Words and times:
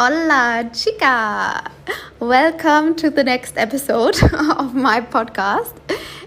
Hola, 0.00 0.62
chica! 0.72 1.60
Welcome 2.20 2.94
to 2.98 3.10
the 3.10 3.24
next 3.24 3.56
episode 3.56 4.22
of 4.56 4.72
my 4.72 5.00
podcast. 5.00 5.74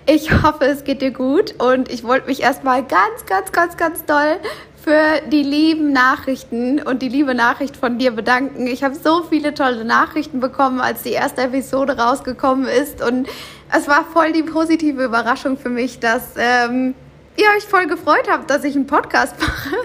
Ich 0.06 0.30
hoffe, 0.44 0.66
es 0.66 0.84
geht 0.84 1.02
dir 1.02 1.12
gut 1.12 1.56
und 1.58 1.90
ich 1.90 2.04
wollte 2.04 2.28
mich 2.28 2.42
erstmal 2.42 2.84
ganz, 2.84 3.26
ganz, 3.28 3.54
ganz, 3.54 3.78
ganz 3.78 4.04
doll 4.04 4.42
für 4.84 5.22
die 5.30 5.44
lieben 5.44 5.94
Nachrichten 5.94 6.82
und 6.82 7.02
die 7.02 7.08
liebe 7.08 7.34
Nachricht 7.34 7.78
von 7.78 7.98
dir 7.98 8.12
bedanken. 8.12 8.68
Ich 8.68 8.84
habe 8.84 8.96
so 8.96 9.24
viele 9.24 9.54
tolle 9.54 9.86
Nachrichten 9.86 10.42
bekommen, 10.42 10.82
als 10.82 11.04
die 11.04 11.14
erste 11.14 11.44
Episode 11.44 11.98
rausgekommen 11.98 12.68
ist 12.68 13.02
und 13.02 13.30
es 13.74 13.88
war 13.88 14.04
voll 14.04 14.34
die 14.34 14.44
positive 14.44 15.02
Überraschung 15.02 15.58
für 15.58 15.70
mich, 15.70 16.02
dass 16.02 16.34
ähm, 16.36 16.94
ihr 17.38 17.46
euch 17.58 17.64
voll 17.64 17.88
gefreut 17.88 18.28
habt, 18.30 18.50
dass 18.50 18.64
ich 18.64 18.76
einen 18.76 18.88
Podcast 18.88 19.36
mache. 19.40 19.76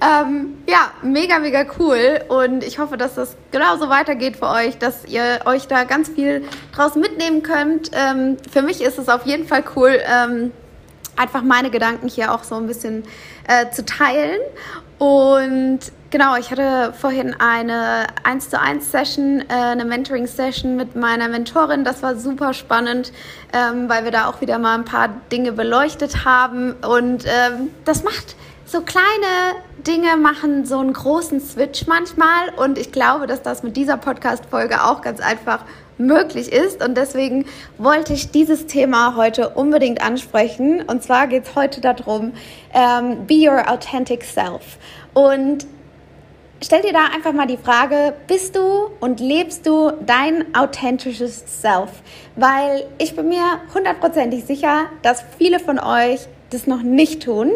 ähm, 0.26 0.58
ja, 0.68 0.90
mega, 1.02 1.38
mega 1.38 1.64
cool. 1.78 2.20
Und 2.28 2.64
ich 2.64 2.78
hoffe, 2.78 2.96
dass 2.96 3.14
das 3.14 3.36
genauso 3.50 3.88
weitergeht 3.88 4.36
für 4.36 4.48
euch, 4.48 4.78
dass 4.78 5.04
ihr 5.04 5.40
euch 5.44 5.66
da 5.68 5.84
ganz 5.84 6.08
viel 6.08 6.44
draus 6.74 6.94
mitnehmen 6.94 7.42
könnt. 7.42 7.90
Ähm, 7.94 8.36
für 8.50 8.62
mich 8.62 8.82
ist 8.82 8.98
es 8.98 9.08
auf 9.08 9.26
jeden 9.26 9.46
Fall 9.46 9.64
cool, 9.76 9.98
ähm, 10.06 10.52
einfach 11.16 11.42
meine 11.42 11.70
Gedanken 11.70 12.08
hier 12.08 12.32
auch 12.32 12.44
so 12.44 12.56
ein 12.56 12.66
bisschen 12.66 13.04
äh, 13.46 13.70
zu 13.70 13.84
teilen. 13.84 14.40
Und 15.02 15.80
genau, 16.10 16.36
ich 16.36 16.52
hatte 16.52 16.92
vorhin 16.92 17.34
eine 17.40 18.06
1 18.22 18.50
zu 18.50 18.60
1 18.60 18.92
Session, 18.92 19.40
äh, 19.40 19.52
eine 19.52 19.84
Mentoring 19.84 20.28
Session 20.28 20.76
mit 20.76 20.94
meiner 20.94 21.26
Mentorin. 21.26 21.82
Das 21.82 22.04
war 22.04 22.14
super 22.14 22.54
spannend, 22.54 23.12
ähm, 23.52 23.88
weil 23.88 24.04
wir 24.04 24.12
da 24.12 24.28
auch 24.28 24.40
wieder 24.40 24.60
mal 24.60 24.76
ein 24.76 24.84
paar 24.84 25.08
Dinge 25.32 25.50
beleuchtet 25.50 26.24
haben. 26.24 26.74
Und 26.88 27.24
ähm, 27.24 27.70
das 27.84 28.04
macht 28.04 28.36
so 28.64 28.82
kleine 28.82 29.56
Dinge 29.84 30.16
machen 30.16 30.66
so 30.66 30.78
einen 30.78 30.92
großen 30.92 31.40
Switch 31.40 31.88
manchmal. 31.88 32.50
Und 32.56 32.78
ich 32.78 32.92
glaube, 32.92 33.26
dass 33.26 33.42
das 33.42 33.64
mit 33.64 33.76
dieser 33.76 33.96
Podcast-Folge 33.96 34.84
auch 34.84 35.02
ganz 35.02 35.18
einfach 35.18 35.64
möglich 35.98 36.52
ist. 36.52 36.84
Und 36.84 36.96
deswegen 36.96 37.46
wollte 37.78 38.12
ich 38.12 38.30
dieses 38.30 38.66
Thema 38.66 39.16
heute 39.16 39.50
unbedingt 39.50 40.02
ansprechen. 40.02 40.82
Und 40.82 41.02
zwar 41.02 41.26
geht 41.26 41.44
es 41.44 41.54
heute 41.54 41.80
darum, 41.80 42.32
ähm, 42.74 43.26
be 43.26 43.48
your 43.48 43.70
authentic 43.70 44.24
self. 44.24 44.78
Und 45.14 45.66
stell 46.62 46.82
dir 46.82 46.92
da 46.92 47.06
einfach 47.14 47.32
mal 47.32 47.46
die 47.46 47.56
Frage, 47.56 48.14
bist 48.26 48.56
du 48.56 48.90
und 49.00 49.20
lebst 49.20 49.66
du 49.66 49.92
dein 50.06 50.54
authentisches 50.54 51.44
Self? 51.60 51.90
Weil 52.36 52.86
ich 52.98 53.14
bin 53.14 53.28
mir 53.28 53.60
hundertprozentig 53.74 54.44
sicher, 54.44 54.86
dass 55.02 55.24
viele 55.38 55.58
von 55.58 55.78
euch 55.78 56.28
das 56.52 56.66
noch 56.66 56.82
nicht 56.82 57.22
tun. 57.22 57.50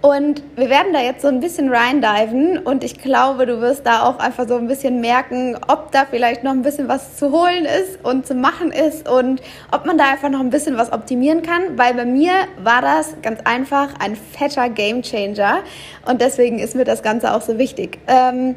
Und 0.00 0.42
wir 0.56 0.68
werden 0.68 0.92
da 0.92 1.00
jetzt 1.00 1.22
so 1.22 1.28
ein 1.28 1.40
bisschen 1.40 1.72
reindiven 1.72 2.58
und 2.58 2.82
ich 2.82 2.98
glaube, 2.98 3.46
du 3.46 3.60
wirst 3.60 3.86
da 3.86 4.02
auch 4.02 4.18
einfach 4.18 4.48
so 4.48 4.56
ein 4.56 4.66
bisschen 4.66 5.00
merken, 5.00 5.56
ob 5.68 5.92
da 5.92 6.06
vielleicht 6.10 6.42
noch 6.42 6.50
ein 6.50 6.62
bisschen 6.62 6.88
was 6.88 7.16
zu 7.16 7.30
holen 7.30 7.64
ist 7.64 8.04
und 8.04 8.26
zu 8.26 8.34
machen 8.34 8.72
ist 8.72 9.08
und 9.08 9.40
ob 9.70 9.86
man 9.86 9.98
da 9.98 10.10
einfach 10.10 10.28
noch 10.28 10.40
ein 10.40 10.50
bisschen 10.50 10.76
was 10.76 10.92
optimieren 10.92 11.42
kann, 11.42 11.78
weil 11.78 11.94
bei 11.94 12.04
mir 12.04 12.32
war 12.62 12.82
das 12.82 13.14
ganz 13.22 13.40
einfach 13.44 13.90
ein 14.00 14.16
fetter 14.16 14.68
Game 14.68 15.02
Changer 15.02 15.60
und 16.06 16.20
deswegen 16.20 16.58
ist 16.58 16.74
mir 16.74 16.84
das 16.84 17.04
Ganze 17.04 17.32
auch 17.32 17.42
so 17.42 17.58
wichtig. 17.58 18.00
Ähm, 18.08 18.56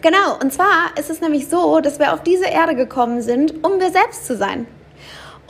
genau, 0.00 0.38
und 0.40 0.50
zwar 0.50 0.96
ist 0.98 1.10
es 1.10 1.20
nämlich 1.20 1.48
so, 1.48 1.80
dass 1.80 1.98
wir 1.98 2.14
auf 2.14 2.22
diese 2.22 2.46
Erde 2.46 2.74
gekommen 2.74 3.20
sind, 3.20 3.62
um 3.64 3.78
wir 3.80 3.90
selbst 3.90 4.26
zu 4.26 4.34
sein. 4.34 4.66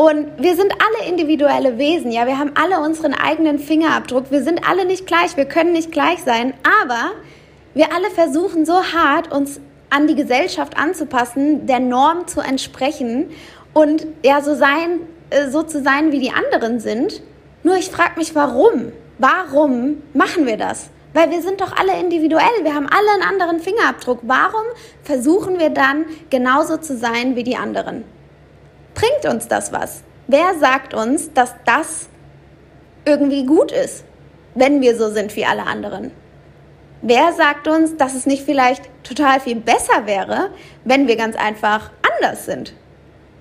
Und 0.00 0.28
wir 0.38 0.56
sind 0.56 0.72
alle 0.72 1.10
individuelle 1.10 1.76
Wesen, 1.76 2.10
ja, 2.10 2.26
wir 2.26 2.38
haben 2.38 2.52
alle 2.54 2.80
unseren 2.80 3.12
eigenen 3.12 3.58
Fingerabdruck, 3.58 4.30
wir 4.30 4.42
sind 4.42 4.66
alle 4.66 4.86
nicht 4.86 5.06
gleich, 5.06 5.36
wir 5.36 5.44
können 5.44 5.74
nicht 5.74 5.92
gleich 5.92 6.20
sein, 6.22 6.54
aber 6.82 7.10
wir 7.74 7.92
alle 7.92 8.08
versuchen 8.08 8.64
so 8.64 8.82
hart, 8.82 9.30
uns 9.30 9.60
an 9.90 10.06
die 10.06 10.14
Gesellschaft 10.14 10.78
anzupassen, 10.78 11.66
der 11.66 11.80
Norm 11.80 12.26
zu 12.26 12.40
entsprechen 12.40 13.28
und 13.74 14.06
ja, 14.24 14.40
so 14.40 14.54
sein, 14.54 15.00
äh, 15.28 15.50
so 15.50 15.64
zu 15.64 15.82
sein, 15.82 16.12
wie 16.12 16.20
die 16.20 16.32
anderen 16.32 16.80
sind. 16.80 17.20
Nur 17.62 17.76
ich 17.76 17.90
frage 17.90 18.12
mich, 18.16 18.34
warum? 18.34 18.92
Warum 19.18 20.02
machen 20.14 20.46
wir 20.46 20.56
das? 20.56 20.88
Weil 21.12 21.30
wir 21.30 21.42
sind 21.42 21.60
doch 21.60 21.76
alle 21.76 22.00
individuell, 22.00 22.46
wir 22.62 22.74
haben 22.74 22.88
alle 22.88 23.10
einen 23.12 23.34
anderen 23.34 23.60
Fingerabdruck. 23.60 24.20
Warum 24.22 24.64
versuchen 25.02 25.58
wir 25.58 25.68
dann 25.68 26.06
genauso 26.30 26.78
zu 26.78 26.96
sein 26.96 27.36
wie 27.36 27.44
die 27.44 27.58
anderen? 27.58 28.04
Bringt 29.00 29.32
uns 29.32 29.48
das 29.48 29.72
was? 29.72 30.02
Wer 30.26 30.58
sagt 30.58 30.92
uns, 30.92 31.32
dass 31.32 31.54
das 31.64 32.10
irgendwie 33.06 33.46
gut 33.46 33.72
ist, 33.72 34.04
wenn 34.54 34.82
wir 34.82 34.94
so 34.94 35.10
sind 35.10 35.34
wie 35.36 35.46
alle 35.46 35.62
anderen? 35.62 36.10
Wer 37.00 37.32
sagt 37.32 37.66
uns, 37.66 37.96
dass 37.96 38.14
es 38.14 38.26
nicht 38.26 38.44
vielleicht 38.44 38.90
total 39.02 39.40
viel 39.40 39.56
besser 39.56 40.04
wäre, 40.04 40.50
wenn 40.84 41.08
wir 41.08 41.16
ganz 41.16 41.34
einfach 41.34 41.90
anders 42.14 42.44
sind? 42.44 42.74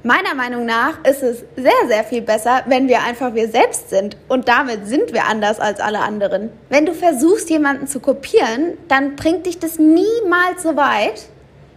Meiner 0.02 0.34
Meinung 0.34 0.66
nach 0.66 1.04
ist 1.04 1.24
es 1.24 1.44
sehr, 1.58 1.88
sehr 1.90 2.06
viel 2.06 2.22
besser, 2.22 2.64
wenn 2.68 2.88
wir 2.88 3.04
einfach 3.04 3.34
wir 3.34 3.50
selbst 3.50 3.90
sind. 3.90 4.16
Und 4.30 4.48
damit 4.48 4.88
sind 4.88 5.12
wir 5.12 5.26
anders 5.26 5.60
als 5.60 5.82
alle 5.82 6.00
anderen. 6.00 6.52
Wenn 6.70 6.86
du 6.86 6.94
versuchst, 6.94 7.50
jemanden 7.50 7.86
zu 7.86 8.00
kopieren, 8.00 8.78
dann 8.88 9.18
bringt 9.18 9.46
dich 9.46 9.60
das 9.60 9.78
niemals 9.78 10.64
so 10.64 10.78
weit, 10.78 11.24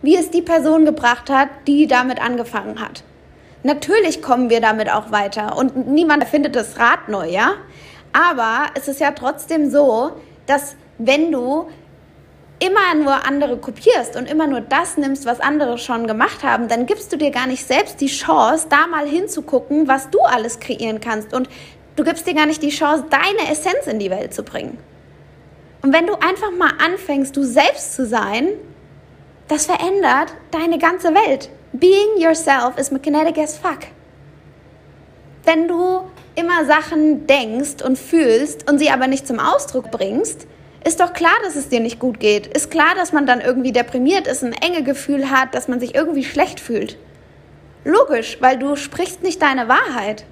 wie 0.02 0.16
es 0.16 0.30
die 0.30 0.42
Person 0.42 0.84
gebracht 0.84 1.30
hat, 1.30 1.48
die 1.66 1.88
damit 1.88 2.22
angefangen 2.22 2.80
hat. 2.80 3.02
Natürlich 3.62 4.22
kommen 4.22 4.50
wir 4.50 4.60
damit 4.60 4.90
auch 4.90 5.12
weiter 5.12 5.56
und 5.56 5.88
niemand 5.88 6.22
erfindet 6.22 6.56
das 6.56 6.78
Rad 6.78 7.08
neu, 7.08 7.28
ja? 7.28 7.52
Aber 8.12 8.66
es 8.74 8.88
ist 8.88 9.00
ja 9.00 9.12
trotzdem 9.12 9.70
so, 9.70 10.12
dass 10.46 10.74
wenn 10.98 11.30
du 11.30 11.68
immer 12.58 12.94
nur 12.94 13.26
andere 13.26 13.56
kopierst 13.56 14.16
und 14.16 14.30
immer 14.30 14.46
nur 14.46 14.60
das 14.60 14.96
nimmst, 14.96 15.26
was 15.26 15.40
andere 15.40 15.78
schon 15.78 16.06
gemacht 16.06 16.44
haben, 16.44 16.68
dann 16.68 16.86
gibst 16.86 17.12
du 17.12 17.16
dir 17.16 17.30
gar 17.30 17.46
nicht 17.46 17.66
selbst 17.66 18.00
die 18.00 18.06
Chance, 18.06 18.66
da 18.68 18.86
mal 18.86 19.06
hinzugucken, 19.06 19.88
was 19.88 20.10
du 20.10 20.20
alles 20.20 20.60
kreieren 20.60 21.00
kannst. 21.00 21.32
Und 21.34 21.48
du 21.96 22.04
gibst 22.04 22.26
dir 22.26 22.34
gar 22.34 22.46
nicht 22.46 22.62
die 22.62 22.70
Chance, 22.70 23.04
deine 23.10 23.50
Essenz 23.50 23.86
in 23.86 23.98
die 23.98 24.10
Welt 24.10 24.32
zu 24.32 24.44
bringen. 24.44 24.78
Und 25.82 25.92
wenn 25.92 26.06
du 26.06 26.14
einfach 26.14 26.52
mal 26.56 26.72
anfängst, 26.78 27.36
du 27.36 27.42
selbst 27.42 27.94
zu 27.94 28.06
sein, 28.06 28.48
das 29.48 29.66
verändert 29.66 30.32
deine 30.52 30.78
ganze 30.78 31.14
Welt. 31.14 31.50
Being 31.72 32.18
yourself 32.18 32.76
is 32.76 32.90
magnetic 32.90 33.38
as 33.38 33.56
fuck. 33.56 33.86
Wenn 35.44 35.68
du 35.68 36.02
immer 36.34 36.66
Sachen 36.66 37.26
denkst 37.26 37.82
und 37.82 37.98
fühlst 37.98 38.70
und 38.70 38.78
sie 38.78 38.90
aber 38.90 39.06
nicht 39.06 39.26
zum 39.26 39.40
Ausdruck 39.40 39.90
bringst, 39.90 40.46
ist 40.84 41.00
doch 41.00 41.14
klar, 41.14 41.32
dass 41.44 41.56
es 41.56 41.70
dir 41.70 41.80
nicht 41.80 41.98
gut 41.98 42.20
geht. 42.20 42.46
Ist 42.46 42.70
klar, 42.70 42.94
dass 42.94 43.12
man 43.12 43.24
dann 43.24 43.40
irgendwie 43.40 43.72
deprimiert 43.72 44.26
ist, 44.26 44.44
ein 44.44 44.52
enge 44.52 44.82
Gefühl 44.82 45.30
hat, 45.30 45.54
dass 45.54 45.66
man 45.66 45.80
sich 45.80 45.94
irgendwie 45.94 46.24
schlecht 46.24 46.60
fühlt. 46.60 46.98
Logisch, 47.84 48.36
weil 48.40 48.58
du 48.58 48.76
sprichst 48.76 49.22
nicht 49.22 49.40
deine 49.40 49.68
Wahrheit. 49.68 50.24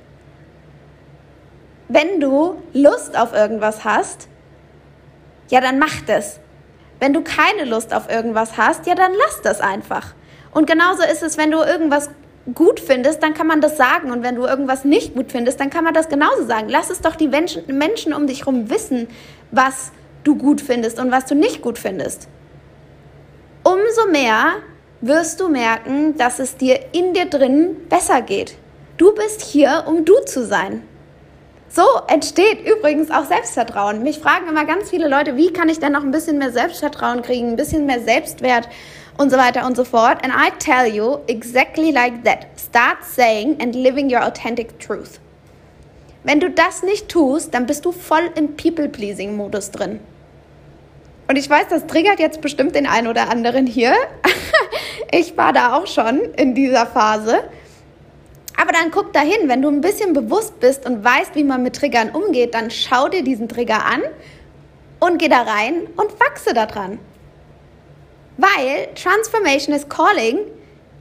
Wenn 1.89 2.21
du 2.21 2.57
Lust 2.75 3.17
auf 3.17 3.33
irgendwas 3.33 3.85
hast, 3.85 4.29
ja, 5.49 5.61
dann 5.61 5.79
mach 5.79 6.03
das. 6.07 6.39
Wenn 7.01 7.15
du 7.15 7.23
keine 7.23 7.65
Lust 7.65 7.95
auf 7.95 8.11
irgendwas 8.11 8.59
hast, 8.59 8.87
ja, 8.87 8.95
dann 8.95 9.13
lass 9.15 9.41
das 9.43 9.61
einfach. 9.61 10.15
Und 10.53 10.67
genauso 10.67 11.03
ist 11.03 11.23
es, 11.23 11.39
wenn 11.39 11.51
du 11.51 11.59
irgendwas 11.59 12.11
gut 12.55 12.81
findest, 12.81 13.23
dann 13.23 13.35
kann 13.35 13.47
man 13.47 13.61
das 13.61 13.77
sagen. 13.77 14.11
Und 14.11 14.23
wenn 14.23 14.35
du 14.35 14.47
irgendwas 14.47 14.85
nicht 14.85 15.15
gut 15.15 15.31
findest, 15.31 15.61
dann 15.61 15.71
kann 15.71 15.85
man 15.85 15.95
das 15.95 16.09
genauso 16.09 16.47
sagen. 16.47 16.69
Lass 16.69 16.91
es 16.91 17.01
doch 17.01 17.17
die 17.17 17.29
Menschen, 17.29 18.15
um 18.15 18.27
dich 18.27 18.41
herum 18.41 18.71
wissen, 18.71 19.09
was 19.51 19.93
du 20.25 20.37
gut 20.37 20.61
findest 20.61 20.99
und 20.99 21.11
was 21.11 21.27
du 21.27 21.35
nicht 21.35 21.63
gut 21.63 21.79
findest. 21.79 22.29
Umso 23.63 24.11
mehr 24.11 24.55
wirst 25.01 25.41
du 25.41 25.49
merken, 25.49 26.17
dass 26.17 26.39
es 26.39 26.57
dir 26.57 26.79
in 26.93 27.15
dir 27.15 27.27
drin 27.27 27.77
besser 27.89 28.23
geht. 28.23 28.57
Du 28.97 29.15
bist 29.15 29.41
hier, 29.41 29.85
um 29.87 30.05
du 30.05 30.15
zu 30.27 30.45
sein. 30.45 30.83
So 31.69 31.83
entsteht 32.09 32.67
übrigens 32.67 33.11
auch 33.11 33.25
Selbstvertrauen. 33.25 34.03
Mich 34.03 34.19
fragen 34.19 34.49
immer 34.49 34.65
ganz 34.65 34.91
viele 34.91 35.09
Leute, 35.09 35.37
wie 35.37 35.53
kann 35.53 35.69
ich 35.69 35.79
denn 35.79 35.93
noch 35.93 36.03
ein 36.03 36.11
bisschen 36.11 36.39
mehr 36.39 36.51
Selbstvertrauen 36.51 37.23
kriegen, 37.23 37.51
ein 37.51 37.57
bisschen 37.57 37.87
mehr 37.87 38.01
Selbstwert 38.01 38.69
und 39.21 39.29
so 39.29 39.37
weiter 39.37 39.67
und 39.67 39.77
so 39.77 39.85
fort. 39.85 40.25
And 40.25 40.33
I 40.33 40.51
tell 40.59 40.87
you 40.87 41.19
exactly 41.27 41.91
like 41.91 42.25
that. 42.25 42.47
Start 42.57 43.05
saying 43.05 43.61
and 43.61 43.75
living 43.75 44.11
your 44.11 44.23
authentic 44.23 44.81
truth. 44.81 45.21
Wenn 46.25 46.41
du 46.41 46.49
das 46.49 46.83
nicht 46.83 47.11
tust, 47.11 47.53
dann 47.53 47.67
bist 47.67 47.85
du 47.85 47.93
voll 47.93 48.31
im 48.35 48.57
People-Pleasing-Modus 48.57 49.73
drin. 49.73 50.01
Und 51.29 51.37
ich 51.37 51.51
weiß, 51.51 51.67
das 51.69 51.87
triggert 51.87 52.19
jetzt 52.19 52.41
bestimmt 52.41 52.75
den 52.75 52.87
einen 52.87 53.09
oder 53.09 53.29
anderen 53.29 53.67
hier. 53.67 53.93
ich 55.13 55.37
war 55.37 55.53
da 55.53 55.77
auch 55.77 55.87
schon 55.87 56.21
in 56.37 56.55
dieser 56.55 56.87
Phase. 56.87 57.45
Aber 58.57 58.73
dann 58.73 58.91
guck 58.91 59.13
dahin, 59.13 59.49
wenn 59.49 59.61
du 59.61 59.69
ein 59.69 59.83
bisschen 59.83 60.15
bewusst 60.15 60.59
bist 60.61 60.87
und 60.87 61.05
weißt, 61.05 61.35
wie 61.35 61.45
man 61.45 61.63
mit 61.63 61.77
Triggern 61.77 62.09
umgeht, 62.11 62.55
dann 62.55 62.71
schau 62.71 63.09
dir 63.09 63.23
diesen 63.23 63.51
Trigger 63.51 63.85
an 63.85 64.01
und 64.99 65.19
geh 65.19 65.29
da 65.29 65.43
rein 65.43 65.89
und 65.97 66.19
wachse 66.19 66.55
daran. 66.55 66.99
Weil 68.41 68.89
Transformation 68.95 69.75
is 69.75 69.87
calling 69.87 70.47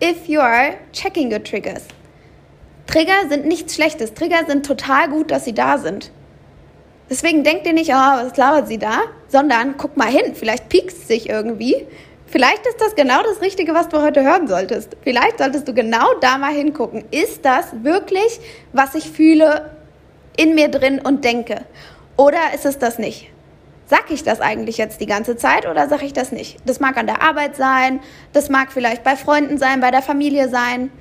if 0.01 0.27
you 0.27 0.41
are 0.41 0.77
checking 0.91 1.31
your 1.31 1.41
triggers. 1.41 1.83
Trigger 2.85 3.29
sind 3.29 3.45
nichts 3.45 3.75
Schlechtes. 3.75 4.13
Trigger 4.13 4.45
sind 4.45 4.65
total 4.65 5.07
gut, 5.07 5.31
dass 5.31 5.45
sie 5.45 5.53
da 5.53 5.77
sind. 5.77 6.11
Deswegen 7.09 7.45
denkt 7.45 7.65
ihr 7.65 7.71
nicht, 7.71 7.91
oh, 7.91 7.93
was 7.93 8.35
labert 8.35 8.67
sie 8.67 8.77
da? 8.77 9.03
Sondern 9.29 9.77
guck 9.77 9.95
mal 9.95 10.09
hin, 10.09 10.35
vielleicht 10.35 10.67
piekst 10.67 11.07
sich 11.07 11.29
irgendwie. 11.29 11.87
Vielleicht 12.27 12.67
ist 12.67 12.81
das 12.81 12.95
genau 12.95 13.23
das 13.23 13.41
Richtige, 13.41 13.73
was 13.73 13.87
du 13.87 14.01
heute 14.01 14.21
hören 14.21 14.49
solltest. 14.49 14.97
Vielleicht 15.01 15.37
solltest 15.37 15.65
du 15.65 15.73
genau 15.73 16.15
da 16.19 16.37
mal 16.37 16.51
hingucken. 16.51 17.05
Ist 17.09 17.45
das 17.45 17.67
wirklich, 17.83 18.41
was 18.73 18.95
ich 18.95 19.09
fühle 19.09 19.71
in 20.35 20.55
mir 20.55 20.67
drin 20.67 20.99
und 20.99 21.23
denke? 21.23 21.63
Oder 22.17 22.53
ist 22.53 22.65
es 22.65 22.77
das 22.77 22.99
nicht? 22.99 23.31
Sag 23.89 24.11
ich 24.11 24.23
das 24.23 24.39
eigentlich 24.39 24.77
jetzt 24.77 25.01
die 25.01 25.07
ganze 25.07 25.35
Zeit 25.35 25.67
oder 25.67 25.89
sage 25.89 26.05
ich 26.05 26.13
das 26.13 26.31
nicht? 26.31 26.57
Das 26.63 26.79
mag 26.79 26.95
an 26.97 27.07
der 27.07 27.23
Arbeit 27.23 27.55
sein, 27.55 28.01
das 28.33 28.47
mag 28.47 28.71
vielleicht 28.71 29.03
bei 29.03 29.15
Freunden 29.15 29.57
sein, 29.57 29.81
bei 29.81 29.89
der 29.89 30.03
Familie 30.03 30.47
sein. 30.47 30.91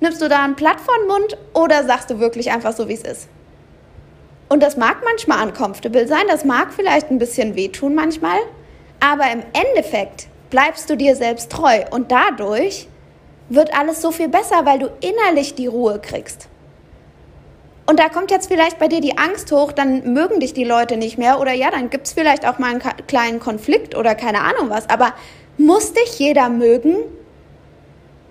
Nimmst 0.00 0.20
du 0.20 0.28
da 0.28 0.42
ein 0.42 0.56
Blatt 0.56 0.80
von 0.80 1.06
Mund 1.06 1.38
oder 1.52 1.84
sagst 1.84 2.10
du 2.10 2.18
wirklich 2.18 2.50
einfach 2.50 2.72
so, 2.72 2.88
wie 2.88 2.94
es 2.94 3.02
ist? 3.02 3.28
Und 4.48 4.64
das 4.64 4.76
mag 4.76 4.96
manchmal 5.04 5.46
uncomfortable 5.46 6.08
sein, 6.08 6.24
das 6.28 6.44
mag 6.44 6.72
vielleicht 6.72 7.08
ein 7.08 7.18
bisschen 7.18 7.54
wehtun 7.54 7.94
manchmal, 7.94 8.38
aber 8.98 9.30
im 9.30 9.44
Endeffekt 9.52 10.26
bleibst 10.50 10.90
du 10.90 10.96
dir 10.96 11.14
selbst 11.14 11.52
treu 11.52 11.84
und 11.92 12.10
dadurch 12.10 12.88
wird 13.48 13.72
alles 13.78 14.02
so 14.02 14.10
viel 14.10 14.28
besser, 14.28 14.66
weil 14.66 14.80
du 14.80 14.90
innerlich 15.00 15.54
die 15.54 15.68
Ruhe 15.68 16.00
kriegst. 16.00 16.48
Und 17.86 18.00
da 18.00 18.08
kommt 18.08 18.30
jetzt 18.30 18.48
vielleicht 18.48 18.78
bei 18.78 18.88
dir 18.88 19.00
die 19.00 19.18
Angst 19.18 19.52
hoch, 19.52 19.72
dann 19.72 20.14
mögen 20.14 20.40
dich 20.40 20.54
die 20.54 20.64
Leute 20.64 20.96
nicht 20.96 21.18
mehr 21.18 21.38
oder 21.38 21.52
ja, 21.52 21.70
dann 21.70 21.90
gibt 21.90 22.06
es 22.06 22.14
vielleicht 22.14 22.46
auch 22.48 22.58
mal 22.58 22.70
einen 22.70 22.82
kleinen 23.06 23.40
Konflikt 23.40 23.94
oder 23.94 24.14
keine 24.14 24.40
Ahnung 24.40 24.70
was. 24.70 24.88
Aber 24.88 25.12
muss 25.58 25.92
dich 25.92 26.18
jeder 26.18 26.48
mögen? 26.48 26.96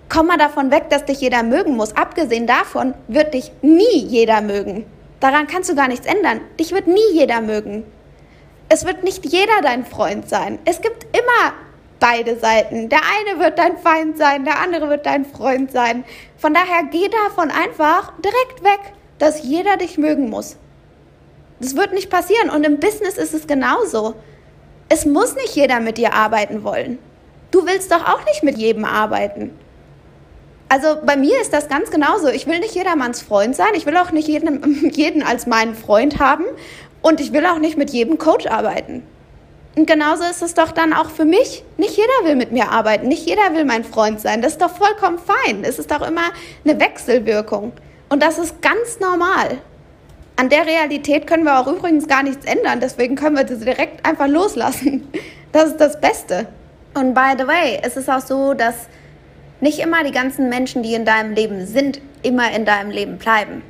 Komm 0.08 0.26
mal 0.26 0.38
davon 0.38 0.70
weg, 0.70 0.90
dass 0.90 1.04
dich 1.04 1.20
jeder 1.20 1.42
mögen 1.42 1.76
muss. 1.76 1.96
Abgesehen 1.96 2.46
davon 2.46 2.94
wird 3.08 3.34
dich 3.34 3.52
nie 3.62 3.96
jeder 3.96 4.40
mögen. 4.40 4.86
Daran 5.20 5.46
kannst 5.46 5.70
du 5.70 5.74
gar 5.74 5.88
nichts 5.88 6.06
ändern. 6.06 6.40
Dich 6.58 6.72
wird 6.72 6.86
nie 6.86 7.12
jeder 7.12 7.40
mögen. 7.40 7.84
Es 8.68 8.84
wird 8.84 9.04
nicht 9.04 9.24
jeder 9.24 9.60
dein 9.62 9.84
Freund 9.84 10.28
sein. 10.28 10.58
Es 10.64 10.80
gibt 10.80 11.04
immer 11.16 11.54
beide 12.00 12.36
Seiten. 12.38 12.88
Der 12.88 13.00
eine 13.00 13.40
wird 13.40 13.58
dein 13.58 13.78
Feind 13.78 14.18
sein, 14.18 14.44
der 14.44 14.60
andere 14.60 14.88
wird 14.88 15.06
dein 15.06 15.24
Freund 15.24 15.70
sein. 15.70 16.04
Von 16.36 16.52
daher 16.52 16.82
geh 16.90 17.08
davon 17.08 17.50
einfach 17.50 18.12
direkt 18.20 18.62
weg, 18.62 18.92
dass 19.24 19.42
jeder 19.42 19.78
dich 19.78 19.96
mögen 19.96 20.28
muss. 20.28 20.56
Das 21.58 21.74
wird 21.76 21.94
nicht 21.94 22.10
passieren 22.10 22.50
und 22.50 22.64
im 22.64 22.78
Business 22.78 23.16
ist 23.16 23.32
es 23.32 23.46
genauso. 23.46 24.14
Es 24.90 25.06
muss 25.06 25.34
nicht 25.34 25.56
jeder 25.56 25.80
mit 25.80 25.96
dir 25.96 26.12
arbeiten 26.12 26.62
wollen. 26.62 26.98
Du 27.50 27.64
willst 27.64 27.90
doch 27.90 28.06
auch 28.06 28.22
nicht 28.26 28.42
mit 28.42 28.58
jedem 28.58 28.84
arbeiten. 28.84 29.56
Also 30.68 30.96
bei 31.06 31.16
mir 31.16 31.40
ist 31.40 31.54
das 31.54 31.68
ganz 31.68 31.90
genauso. 31.90 32.28
Ich 32.28 32.46
will 32.46 32.58
nicht 32.58 32.74
jedermanns 32.74 33.22
Freund 33.22 33.56
sein. 33.56 33.68
Ich 33.74 33.86
will 33.86 33.96
auch 33.96 34.10
nicht 34.10 34.28
jeden, 34.28 34.90
jeden 34.92 35.22
als 35.22 35.46
meinen 35.46 35.74
Freund 35.74 36.18
haben. 36.18 36.44
Und 37.00 37.18
ich 37.20 37.32
will 37.32 37.46
auch 37.46 37.58
nicht 37.58 37.78
mit 37.78 37.90
jedem 37.90 38.18
Coach 38.18 38.46
arbeiten. 38.46 39.04
Und 39.74 39.86
genauso 39.86 40.24
ist 40.24 40.42
es 40.42 40.52
doch 40.52 40.70
dann 40.70 40.92
auch 40.92 41.08
für 41.08 41.24
mich. 41.24 41.64
Nicht 41.78 41.96
jeder 41.96 42.28
will 42.28 42.36
mit 42.36 42.52
mir 42.52 42.70
arbeiten, 42.70 43.08
nicht 43.08 43.26
jeder 43.26 43.54
will 43.54 43.64
mein 43.64 43.84
Freund 43.84 44.20
sein. 44.20 44.42
Das 44.42 44.52
ist 44.52 44.60
doch 44.60 44.70
vollkommen 44.70 45.18
fein. 45.18 45.64
Es 45.64 45.78
ist 45.78 45.90
doch 45.90 46.06
immer 46.06 46.32
eine 46.64 46.78
Wechselwirkung. 46.78 47.72
Und 48.08 48.22
das 48.22 48.38
ist 48.38 48.60
ganz 48.62 49.00
normal. 49.00 49.58
An 50.36 50.48
der 50.48 50.66
Realität 50.66 51.26
können 51.26 51.44
wir 51.44 51.58
auch 51.60 51.66
übrigens 51.66 52.08
gar 52.08 52.22
nichts 52.22 52.44
ändern, 52.44 52.80
deswegen 52.80 53.14
können 53.14 53.36
wir 53.36 53.44
das 53.44 53.60
direkt 53.60 54.04
einfach 54.04 54.28
loslassen. 54.28 55.08
Das 55.52 55.68
ist 55.68 55.80
das 55.80 56.00
Beste. 56.00 56.48
Und 56.94 57.14
by 57.14 57.34
the 57.38 57.46
way, 57.46 57.78
es 57.82 57.96
ist 57.96 58.10
auch 58.10 58.20
so, 58.20 58.54
dass 58.54 58.88
nicht 59.60 59.78
immer 59.78 60.02
die 60.02 60.10
ganzen 60.10 60.48
Menschen, 60.48 60.82
die 60.82 60.94
in 60.94 61.04
deinem 61.04 61.32
Leben 61.32 61.64
sind, 61.64 62.00
immer 62.22 62.50
in 62.50 62.64
deinem 62.64 62.90
Leben 62.90 63.18
bleiben 63.18 63.62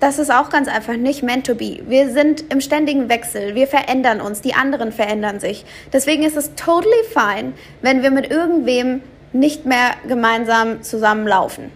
das 0.00 0.18
ist 0.18 0.32
auch 0.32 0.48
ganz 0.50 0.68
einfach 0.68 0.96
nicht 0.96 1.22
meant 1.22 1.46
to 1.46 1.54
be. 1.54 1.80
Wir 1.88 2.10
sind 2.10 2.44
im 2.52 2.60
ständigen 2.60 3.08
Wechsel, 3.08 3.54
wir 3.54 3.66
verändern 3.66 4.20
uns, 4.20 4.40
die 4.40 4.54
anderen 4.54 4.92
verändern 4.92 5.40
sich. 5.40 5.64
Deswegen 5.92 6.22
ist 6.22 6.36
es 6.36 6.54
totally 6.54 7.02
fine, 7.12 7.52
wenn 7.82 8.02
wir 8.02 8.10
mit 8.10 8.30
irgendwem 8.30 9.02
nicht 9.32 9.66
mehr 9.66 9.90
gemeinsam 10.06 10.82
zusammenlaufen. 10.82 11.70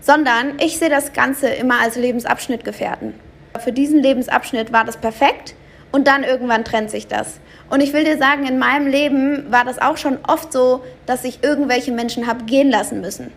Sondern 0.00 0.58
ich 0.58 0.78
sehe 0.78 0.90
das 0.90 1.12
Ganze 1.12 1.48
immer 1.48 1.80
als 1.80 1.96
Lebensabschnitt 1.96 2.64
gefährden. 2.64 3.14
Für 3.58 3.72
diesen 3.72 4.00
Lebensabschnitt 4.00 4.72
war 4.72 4.84
das 4.84 4.96
perfekt 4.96 5.54
und 5.92 6.06
dann 6.06 6.22
irgendwann 6.22 6.64
trennt 6.64 6.90
sich 6.90 7.06
das. 7.06 7.40
Und 7.70 7.80
ich 7.80 7.92
will 7.92 8.04
dir 8.04 8.18
sagen, 8.18 8.46
in 8.46 8.58
meinem 8.58 8.86
Leben 8.86 9.50
war 9.50 9.64
das 9.64 9.80
auch 9.80 9.96
schon 9.96 10.18
oft 10.26 10.52
so, 10.52 10.82
dass 11.06 11.24
ich 11.24 11.42
irgendwelche 11.42 11.92
Menschen 11.92 12.26
habe 12.26 12.44
gehen 12.44 12.70
lassen 12.70 13.00
müssen. 13.00 13.32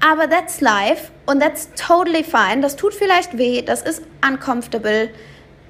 Aber 0.00 0.28
that's 0.28 0.60
life 0.60 1.10
und 1.26 1.40
that's 1.40 1.70
totally 1.74 2.22
fine. 2.22 2.60
Das 2.60 2.76
tut 2.76 2.94
vielleicht 2.94 3.36
weh, 3.36 3.62
das 3.62 3.82
ist 3.82 4.02
uncomfortable. 4.26 5.10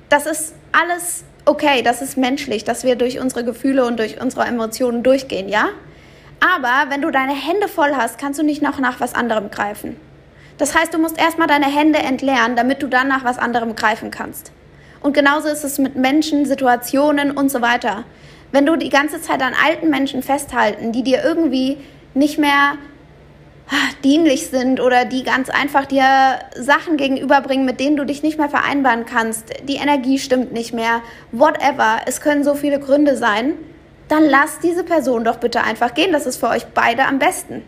Das 0.09 0.27
ist 0.27 0.55
alles 0.73 1.25
okay, 1.45 1.83
das 1.83 2.03
ist 2.03 2.17
menschlich, 2.17 2.65
dass 2.65 2.85
wir 2.85 2.97
durch 2.97 3.21
unsere 3.21 3.45
Gefühle 3.45 3.87
und 3.87 3.99
durch 3.99 4.21
unsere 4.21 4.45
Emotionen 4.45 5.03
durchgehen, 5.03 5.49
ja? 5.49 5.69
Aber 6.40 6.90
wenn 6.90 7.02
du 7.02 7.11
deine 7.11 7.35
Hände 7.35 7.69
voll 7.69 7.94
hast, 7.96 8.19
kannst 8.19 8.38
du 8.38 8.44
nicht 8.44 8.62
noch 8.62 8.79
nach 8.79 9.00
was 9.00 9.14
anderem 9.14 9.50
greifen. 9.50 9.96
Das 10.56 10.76
heißt, 10.76 10.93
du 10.93 10.99
musst 10.99 11.19
erstmal 11.19 11.46
deine 11.46 11.67
Hände 11.67 11.99
entleeren, 11.99 12.56
damit 12.56 12.82
du 12.82 12.88
dann 12.88 13.08
nach 13.08 13.25
was 13.25 13.38
anderem 13.38 13.76
greifen 13.76 14.11
kannst. 14.11 14.52
Und 15.00 15.12
genauso 15.12 15.49
ist 15.49 15.64
es 15.64 15.79
mit 15.79 15.96
Menschen, 15.96 16.44
Situationen 16.46 17.31
und 17.31 17.50
so 17.50 17.61
weiter. 17.62 18.05
Wenn 18.50 18.67
du 18.67 18.76
die 18.76 18.88
ganze 18.88 19.20
Zeit 19.20 19.43
an 19.43 19.52
alten 19.64 19.90
Menschen 19.90 20.23
festhalten, 20.23 20.93
die 20.93 21.02
dir 21.02 21.23
irgendwie 21.23 21.79
nicht 22.14 22.38
mehr 22.38 22.79
dienlich 24.02 24.49
sind 24.49 24.81
oder 24.81 25.05
die 25.05 25.23
ganz 25.23 25.50
einfach 25.50 25.87
dir 25.87 26.05
Sachen 26.56 26.96
gegenüberbringen, 26.96 27.67
mit 27.67 27.81
denen 27.81 27.96
du 27.96 28.05
dich 28.05 28.23
nicht 28.23 28.38
mehr 28.38 28.49
vereinbaren 28.49 29.05
kannst, 29.05 29.52
die 29.69 29.76
Energie 29.76 30.19
stimmt 30.19 30.52
nicht 30.52 30.73
mehr, 30.73 31.02
whatever, 31.32 32.00
es 32.06 32.20
können 32.20 32.44
so 32.44 32.55
viele 32.55 32.81
Gründe 32.81 33.17
sein, 33.17 33.55
dann 34.09 34.25
lass 34.25 34.59
diese 34.61 34.85
Person 34.85 35.25
doch 35.25 35.37
bitte 35.37 35.63
einfach 35.63 35.95
gehen. 35.95 36.13
Das 36.13 36.27
ist 36.27 36.39
für 36.39 36.49
euch 36.49 36.67
beide 36.67 37.07
am 37.07 37.19
besten. 37.19 37.63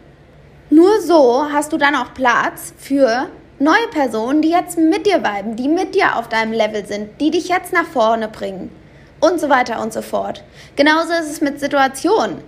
Nur 0.71 1.01
so 1.01 1.47
hast 1.53 1.73
du 1.73 1.77
dann 1.77 1.95
auch 1.95 2.15
Platz 2.15 2.73
für 2.79 3.29
neue 3.59 3.89
Personen, 3.93 4.41
die 4.41 4.51
jetzt 4.51 4.79
mit 4.79 5.07
dir 5.07 5.23
weiben, 5.23 5.57
die 5.57 5.69
mit 5.69 5.95
dir 5.95 6.17
auf 6.17 6.29
deinem 6.29 6.53
Level 6.53 6.87
sind, 6.87 7.21
die 7.21 7.31
dich 7.31 7.49
jetzt 7.49 7.73
nach 7.73 7.87
vorne 7.87 8.29
bringen 8.29 8.71
und 9.21 9.41
so 9.41 9.49
weiter 9.49 9.83
und 9.83 9.93
so 9.93 10.01
fort. 10.01 10.43
Genauso 10.77 11.13
ist 11.13 11.31
es 11.31 11.41
mit 11.41 11.61
Situationen. 11.61 12.39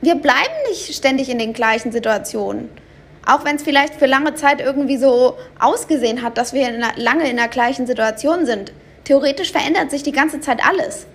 Wir 0.00 0.14
bleiben 0.14 0.54
nicht 0.68 0.94
ständig 0.94 1.28
in 1.28 1.38
den 1.38 1.52
gleichen 1.52 1.92
Situationen. 1.92 2.70
Auch 3.26 3.44
wenn 3.44 3.56
es 3.56 3.62
vielleicht 3.62 3.94
für 3.96 4.06
lange 4.06 4.34
Zeit 4.34 4.60
irgendwie 4.60 4.96
so 4.96 5.36
ausgesehen 5.60 6.22
hat, 6.22 6.38
dass 6.38 6.52
wir 6.52 6.68
in 6.68 6.82
einer, 6.82 6.92
lange 6.96 7.28
in 7.30 7.36
der 7.36 7.48
gleichen 7.48 7.86
Situation 7.86 8.46
sind. 8.46 8.72
Theoretisch 9.04 9.52
verändert 9.52 9.90
sich 9.90 10.02
die 10.02 10.12
ganze 10.12 10.40
Zeit 10.40 10.60
alles. 10.66 11.06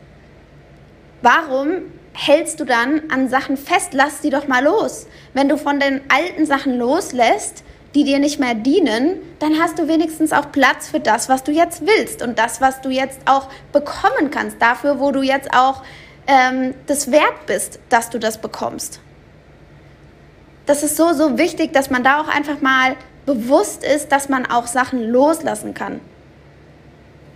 Warum 1.21 1.81
hältst 2.17 2.59
du 2.59 2.65
dann 2.65 3.03
an 3.09 3.29
Sachen 3.29 3.57
fest? 3.57 3.93
Lass 3.93 4.21
sie 4.21 4.29
doch 4.29 4.47
mal 4.47 4.63
los. 4.63 5.07
Wenn 5.33 5.49
du 5.49 5.57
von 5.57 5.79
den 5.79 6.01
alten 6.09 6.45
Sachen 6.45 6.77
loslässt, 6.77 7.63
die 7.95 8.03
dir 8.03 8.19
nicht 8.19 8.39
mehr 8.39 8.53
dienen, 8.55 9.19
dann 9.39 9.59
hast 9.59 9.79
du 9.79 9.87
wenigstens 9.87 10.33
auch 10.33 10.51
Platz 10.51 10.89
für 10.89 10.99
das, 10.99 11.29
was 11.29 11.43
du 11.43 11.51
jetzt 11.51 11.83
willst 11.85 12.21
und 12.21 12.37
das, 12.37 12.61
was 12.61 12.81
du 12.81 12.89
jetzt 12.89 13.21
auch 13.25 13.49
bekommen 13.71 14.31
kannst, 14.31 14.61
dafür, 14.61 14.99
wo 14.99 15.11
du 15.11 15.21
jetzt 15.21 15.53
auch 15.53 15.83
ähm, 16.27 16.73
das 16.87 17.11
wert 17.11 17.45
bist, 17.45 17.79
dass 17.89 18.09
du 18.09 18.19
das 18.19 18.37
bekommst 18.39 18.99
das 20.67 20.83
ist 20.83 20.97
so, 20.97 21.13
so 21.13 21.37
wichtig, 21.37 21.73
dass 21.73 21.89
man 21.89 22.03
da 22.03 22.21
auch 22.21 22.27
einfach 22.27 22.61
mal 22.61 22.95
bewusst 23.25 23.83
ist, 23.83 24.11
dass 24.11 24.29
man 24.29 24.45
auch 24.45 24.67
Sachen 24.67 25.01
loslassen 25.09 25.73
kann. 25.73 25.99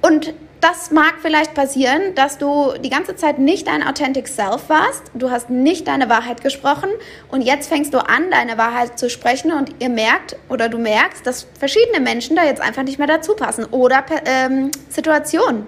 Und 0.02 0.34
das 0.62 0.92
mag 0.92 1.16
vielleicht 1.22 1.56
passieren, 1.56 2.14
dass 2.14 2.38
du 2.38 2.74
die 2.84 2.90
ganze 2.92 3.16
Zeit 3.16 3.40
nicht 3.40 3.68
dein 3.68 3.82
Authentic 3.82 4.28
Self 4.28 4.70
warst, 4.70 5.04
du 5.16 5.32
hast 5.32 5.50
nicht 5.50 5.88
deine 5.88 6.08
Wahrheit 6.08 6.42
gesprochen. 6.42 6.90
Und 7.30 7.42
jetzt 7.42 7.68
fängst 7.68 7.94
du 7.96 7.98
an, 7.98 8.30
deine 8.30 8.60
Wahrheit 8.60 9.00
zu 9.00 9.10
sprechen. 9.10 9.52
Und 9.52 9.74
ihr 9.80 9.90
merkt 9.90 10.36
oder 10.50 10.70
du 10.70 10.78
merkst, 10.78 11.26
dass 11.26 11.48
verschiedene 11.58 12.00
Menschen 12.00 12.36
da 12.36 12.46
jetzt 12.46 12.62
einfach 12.62 12.84
nicht 12.84 13.00
mehr 13.00 13.08
dazu 13.08 13.36
passen. 13.36 13.66
Oder 13.66 14.06
ähm, 14.26 14.70
Situationen 14.90 15.66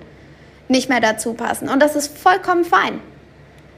nicht 0.68 0.90
mehr 0.90 1.02
dazu 1.02 1.34
passen. 1.34 1.70
Und 1.70 1.82
das 1.82 1.96
ist 1.96 2.16
vollkommen 2.16 2.64
fein. 2.64 3.02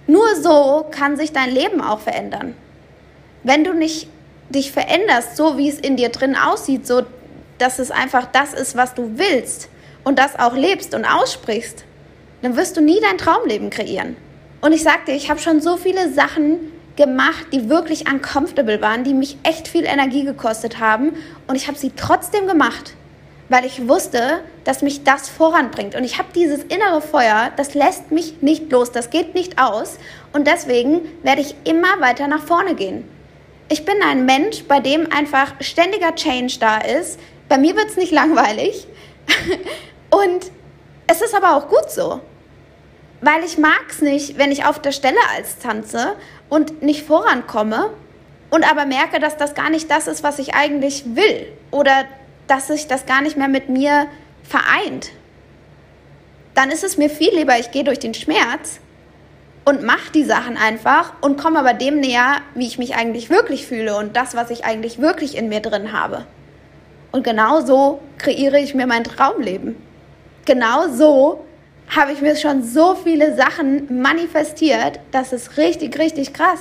Nur 0.08 0.36
so 0.36 0.86
kann 0.92 1.16
sich 1.16 1.32
dein 1.32 1.50
Leben 1.50 1.82
auch 1.82 2.02
verändern. 2.02 2.56
Wenn 3.44 3.64
du 3.64 3.74
nicht 3.74 4.10
dich 4.50 4.72
veränderst, 4.72 5.38
so 5.38 5.58
wie 5.58 5.70
es 5.70 5.80
in 5.80 5.96
dir 5.96 6.10
drin 6.10 6.36
aussieht, 6.36 6.86
so 6.86 7.04
dass 7.58 7.80
es 7.80 7.90
einfach 7.90 8.26
das 8.26 8.54
ist, 8.54 8.76
was 8.76 8.94
du 8.94 9.18
willst 9.18 9.70
und 10.06 10.18
das 10.18 10.40
auch 10.40 10.56
lebst 10.56 10.96
und 10.96 11.04
aussprichst, 11.04 11.84
dann 12.42 12.56
wirst 12.56 12.78
du 12.78 12.82
nie 12.82 13.00
dein 13.02 13.18
Traumleben 13.18 13.70
kreieren. 13.70 14.16
Und 14.62 14.72
ich 14.72 14.84
sagte, 14.84 15.12
ich 15.12 15.30
habe 15.30 15.42
schon 15.42 15.60
so 15.60 15.76
viele 15.76 16.14
Sachen 16.14 16.72
gemacht, 16.96 17.48
die 17.52 17.70
wirklich 17.70 18.10
uncomfortable 18.10 18.82
waren, 18.82 19.04
die 19.04 19.14
mich 19.14 19.38
echt 19.44 19.68
viel 19.68 19.84
Energie 19.84 20.24
gekostet 20.24 20.80
haben 20.80 21.12
und 21.48 21.56
ich 21.56 21.68
habe 21.68 21.78
sie 21.78 21.92
trotzdem 21.94 22.48
gemacht, 22.48 22.94
weil 23.50 23.66
ich 23.66 23.90
wusste, 23.90 24.40
dass 24.64 24.82
mich 24.82 25.04
das 25.04 25.28
voranbringt 25.28 25.96
und 25.96 26.06
ich 26.06 26.18
habe 26.18 26.30
dieses 26.34 26.64
innere 26.64 27.02
Feuer, 27.02 27.52
das 27.58 27.74
lässt 27.74 28.12
mich 28.12 28.42
nicht 28.42 28.72
los, 28.72 28.94
das 28.94 29.10
geht 29.10 29.36
nicht 29.36 29.62
aus 29.62 29.98
und 30.32 30.48
deswegen 30.48 31.02
werde 31.22 31.42
ich 31.42 31.56
immer 31.66 32.00
weiter 32.00 32.28
nach 32.28 32.44
vorne 32.44 32.76
gehen 32.76 33.04
ich 33.70 33.86
bin 33.86 33.96
ein 34.04 34.26
Mensch, 34.26 34.64
bei 34.68 34.80
dem 34.80 35.12
einfach 35.12 35.54
ständiger 35.60 36.14
Change 36.16 36.58
da 36.60 36.78
ist. 36.78 37.20
Bei 37.50 37.58
mir 37.58 37.76
wird 37.76 37.88
es 37.88 37.98
nicht 37.98 38.12
langweilig. 38.12 38.88
Und 40.16 40.52
es 41.08 41.22
ist 41.22 41.36
aber 41.36 41.56
auch 41.56 41.68
gut 41.68 41.92
so. 41.92 42.22
weil 43.22 43.44
ich 43.44 43.58
mag 43.58 43.86
es 43.90 44.02
nicht, 44.02 44.38
wenn 44.38 44.52
ich 44.52 44.66
auf 44.66 44.80
der 44.80 44.92
Stelle 44.92 45.18
als 45.36 45.58
tanze 45.60 46.16
und 46.48 46.84
nicht 46.84 47.04
vorankomme 47.04 47.90
und 48.52 48.70
aber 48.70 48.86
merke, 48.86 49.20
dass 49.20 49.36
das 49.36 49.56
gar 49.56 49.70
nicht 49.70 49.90
das 49.90 50.08
ist, 50.08 50.24
was 50.24 50.38
ich 50.38 50.54
eigentlich 50.54 51.04
will 51.16 51.48
oder 51.72 52.06
dass 52.48 52.68
sich 52.68 52.88
das 52.88 53.06
gar 53.06 53.22
nicht 53.22 53.36
mehr 53.36 53.48
mit 53.48 53.68
mir 53.68 54.08
vereint. 54.44 55.10
Dann 56.54 56.70
ist 56.70 56.84
es 56.84 56.98
mir 56.98 57.10
viel 57.10 57.36
lieber, 57.36 57.58
ich 57.58 57.72
gehe 57.72 57.84
durch 57.84 58.00
den 58.00 58.14
Schmerz 58.14 58.80
und 59.66 59.82
mache 59.82 60.12
die 60.14 60.24
Sachen 60.24 60.56
einfach 60.58 61.14
und 61.22 61.42
komme 61.42 61.60
aber 61.60 61.74
dem 61.74 62.00
näher, 62.00 62.38
wie 62.54 62.68
ich 62.68 62.78
mich 62.78 62.96
eigentlich 62.96 63.32
wirklich 63.32 63.66
fühle 63.66 63.98
und 63.98 64.16
das, 64.16 64.36
was 64.36 64.52
ich 64.52 64.66
eigentlich 64.66 65.00
wirklich 65.00 65.36
in 65.36 65.50
mir 65.50 65.62
drin 65.62 65.92
habe. 65.92 66.26
Und 67.12 67.24
genau 67.24 67.62
so 67.62 68.02
kreiere 68.20 68.60
ich 68.60 68.76
mir 68.76 68.86
mein 68.86 69.04
Traumleben. 69.04 69.76
Genau 70.46 70.88
so 70.90 71.46
habe 71.88 72.12
ich 72.12 72.22
mir 72.22 72.36
schon 72.36 72.64
so 72.64 72.96
viele 72.96 73.36
Sachen 73.36 74.02
manifestiert, 74.02 75.00
das 75.12 75.34
ist 75.34 75.58
richtig, 75.58 76.00
richtig 76.00 76.34
krass. 76.34 76.60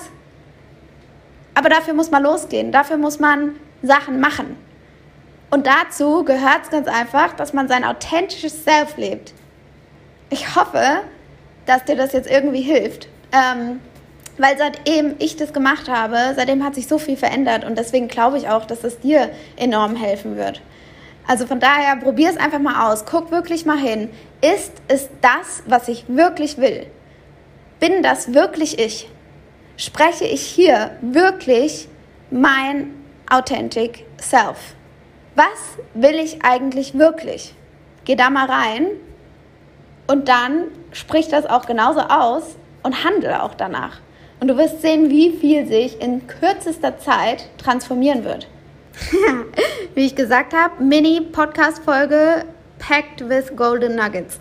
Aber 1.55 1.69
dafür 1.69 1.95
muss 1.95 2.11
man 2.11 2.23
losgehen, 2.23 2.73
dafür 2.73 2.97
muss 2.97 3.21
man 3.21 3.57
Sachen 3.83 4.21
machen. 4.21 4.57
Und 5.51 5.67
dazu 5.67 6.25
gehört 6.25 6.65
es 6.65 6.71
ganz 6.71 6.89
einfach, 6.89 7.35
dass 7.35 7.53
man 7.53 7.69
sein 7.69 7.85
authentisches 7.85 8.65
Self 8.65 8.97
lebt. 8.97 9.33
Ich 10.31 10.57
hoffe, 10.57 11.03
dass 11.67 11.85
dir 11.85 11.97
das 11.97 12.13
jetzt 12.13 12.29
irgendwie 12.29 12.63
hilft. 12.63 13.09
Ähm, 13.33 13.81
weil 14.37 14.59
seitdem 14.59 15.15
ich 15.19 15.37
das 15.37 15.53
gemacht 15.53 15.89
habe, 15.89 16.33
seitdem 16.35 16.65
hat 16.65 16.75
sich 16.75 16.89
so 16.89 16.99
viel 16.99 17.17
verändert 17.17 17.65
und 17.65 17.79
deswegen 17.79 18.09
glaube 18.09 18.39
ich 18.39 18.49
auch, 18.49 18.65
dass 18.65 18.83
es 18.83 18.99
dir 18.99 19.31
enorm 19.57 19.95
helfen 19.95 20.37
wird. 20.37 20.61
Also 21.27 21.47
von 21.47 21.61
daher, 21.61 21.97
probier 21.97 22.31
es 22.31 22.37
einfach 22.37 22.59
mal 22.59 22.91
aus. 22.91 23.05
Guck 23.07 23.31
wirklich 23.31 23.65
mal 23.65 23.79
hin. 23.79 24.11
Ist 24.41 24.73
es 24.89 25.09
das, 25.23 25.63
was 25.67 25.89
ich 25.89 26.05
wirklich 26.09 26.59
will? 26.59 26.87
Bin 27.81 28.03
das 28.03 28.35
wirklich 28.35 28.79
ich? 28.79 29.09
Spreche 29.77 30.25
ich 30.25 30.43
hier 30.43 30.97
wirklich 31.01 31.89
mein 32.31 32.95
authentic 33.31 34.05
self? 34.19 34.75
Was 35.35 35.79
will 35.95 36.15
ich 36.15 36.45
eigentlich 36.45 36.97
wirklich? 36.97 37.55
Geh 38.05 38.15
da 38.15 38.31
mal 38.31 38.47
rein 38.47 38.87
und 40.07 40.29
dann 40.29 40.67
sprich 40.93 41.29
das 41.29 41.47
auch 41.47 41.67
genauso 41.67 42.01
aus 42.01 42.57
und 42.83 43.05
handle 43.05 43.43
auch 43.43 43.55
danach. 43.55 44.01
Und 44.41 44.49
du 44.49 44.57
wirst 44.57 44.83
sehen, 44.83 45.11
wie 45.11 45.31
viel 45.31 45.67
sich 45.67 46.01
in 46.01 46.27
kürzester 46.27 46.99
Zeit 46.99 47.49
transformieren 47.59 48.25
wird. 48.25 48.47
Wie 49.95 50.07
ich 50.07 50.15
gesagt 50.15 50.55
habe, 50.55 50.83
Mini-Podcast-Folge 50.83 52.45
packed 52.79 53.29
with 53.29 53.55
golden 53.57 53.97
nuggets. 53.97 54.39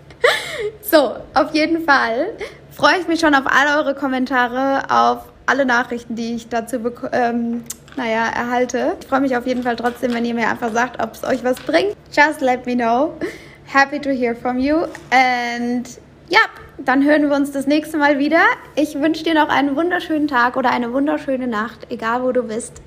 so, 0.82 1.16
auf 1.34 1.54
jeden 1.54 1.84
Fall 1.84 2.32
freue 2.70 2.98
ich 3.00 3.08
mich 3.08 3.20
schon 3.20 3.34
auf 3.34 3.44
all 3.46 3.78
eure 3.78 3.94
Kommentare, 3.94 4.90
auf 4.90 5.24
alle 5.46 5.64
Nachrichten, 5.64 6.14
die 6.14 6.34
ich 6.34 6.48
dazu 6.48 6.78
ähm, 7.12 7.64
naja, 7.96 8.28
erhalte. 8.28 8.96
Ich 9.00 9.06
freue 9.06 9.20
mich 9.20 9.36
auf 9.36 9.46
jeden 9.46 9.62
Fall 9.62 9.76
trotzdem, 9.76 10.14
wenn 10.14 10.24
ihr 10.24 10.34
mir 10.34 10.48
einfach 10.48 10.72
sagt, 10.72 11.02
ob 11.02 11.14
es 11.14 11.24
euch 11.24 11.44
was 11.44 11.56
bringt. 11.60 11.96
Just 12.10 12.40
let 12.40 12.66
me 12.66 12.74
know. 12.74 13.14
Happy 13.66 13.98
to 14.00 14.10
hear 14.10 14.34
from 14.34 14.58
you. 14.58 14.86
And 15.10 15.88
ja, 16.28 16.40
dann 16.78 17.04
hören 17.04 17.28
wir 17.28 17.36
uns 17.36 17.52
das 17.52 17.66
nächste 17.66 17.98
Mal 17.98 18.18
wieder. 18.18 18.42
Ich 18.74 18.94
wünsche 19.00 19.24
dir 19.24 19.34
noch 19.34 19.48
einen 19.48 19.76
wunderschönen 19.76 20.28
Tag 20.28 20.56
oder 20.56 20.70
eine 20.70 20.92
wunderschöne 20.92 21.46
Nacht, 21.46 21.86
egal 21.90 22.22
wo 22.22 22.32
du 22.32 22.42
bist. 22.44 22.82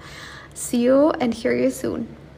See 0.55 0.83
you 0.83 1.09
and 1.19 1.33
hear 1.33 1.53
you 1.53 1.69
soon. 1.69 2.07